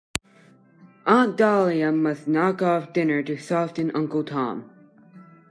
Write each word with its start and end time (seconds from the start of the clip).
Aunt 1.05 1.37
Dahlia 1.39 1.91
must 1.93 2.27
knock 2.27 2.63
off 2.63 2.91
dinner 2.91 3.21
to 3.21 3.37
soften 3.37 3.91
Uncle 3.91 4.23
Tom. 4.23 4.67